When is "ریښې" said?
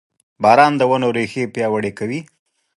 1.15-1.43